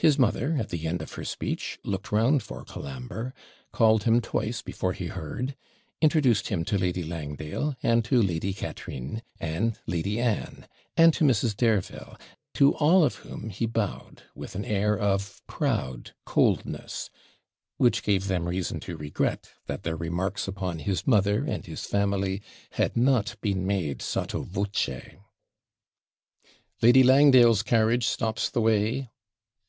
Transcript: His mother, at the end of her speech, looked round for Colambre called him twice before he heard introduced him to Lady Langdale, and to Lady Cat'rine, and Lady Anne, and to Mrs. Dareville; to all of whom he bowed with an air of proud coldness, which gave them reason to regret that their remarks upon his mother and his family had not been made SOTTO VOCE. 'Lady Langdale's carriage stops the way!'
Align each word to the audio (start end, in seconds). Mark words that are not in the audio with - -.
His 0.00 0.16
mother, 0.16 0.56
at 0.60 0.68
the 0.68 0.86
end 0.86 1.02
of 1.02 1.14
her 1.14 1.24
speech, 1.24 1.80
looked 1.82 2.12
round 2.12 2.40
for 2.44 2.64
Colambre 2.64 3.34
called 3.72 4.04
him 4.04 4.20
twice 4.20 4.62
before 4.62 4.92
he 4.92 5.06
heard 5.06 5.56
introduced 6.00 6.50
him 6.50 6.64
to 6.66 6.78
Lady 6.78 7.02
Langdale, 7.02 7.74
and 7.82 8.04
to 8.04 8.22
Lady 8.22 8.52
Cat'rine, 8.54 9.22
and 9.40 9.76
Lady 9.88 10.20
Anne, 10.20 10.68
and 10.96 11.12
to 11.14 11.24
Mrs. 11.24 11.56
Dareville; 11.56 12.16
to 12.54 12.76
all 12.76 13.02
of 13.02 13.16
whom 13.16 13.50
he 13.50 13.66
bowed 13.66 14.22
with 14.36 14.54
an 14.54 14.64
air 14.64 14.96
of 14.96 15.42
proud 15.48 16.12
coldness, 16.24 17.10
which 17.76 18.04
gave 18.04 18.28
them 18.28 18.46
reason 18.46 18.78
to 18.78 18.96
regret 18.96 19.50
that 19.66 19.82
their 19.82 19.96
remarks 19.96 20.46
upon 20.46 20.78
his 20.78 21.08
mother 21.08 21.42
and 21.44 21.66
his 21.66 21.86
family 21.86 22.40
had 22.74 22.96
not 22.96 23.34
been 23.40 23.66
made 23.66 24.00
SOTTO 24.00 24.42
VOCE. 24.44 25.10
'Lady 26.82 27.02
Langdale's 27.02 27.64
carriage 27.64 28.06
stops 28.06 28.48
the 28.48 28.60
way!' 28.60 29.10